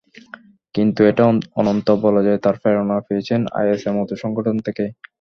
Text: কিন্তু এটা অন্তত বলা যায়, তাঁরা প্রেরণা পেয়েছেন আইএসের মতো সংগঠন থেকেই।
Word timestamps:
কিন্তু 0.75 0.99
এটা 1.03 1.23
অন্তত 1.61 1.89
বলা 2.05 2.21
যায়, 2.27 2.39
তাঁরা 2.43 2.61
প্রেরণা 2.63 2.97
পেয়েছেন 3.07 3.41
আইএসের 3.59 3.93
মতো 3.97 4.13
সংগঠন 4.23 4.55
থেকেই। 4.65 4.91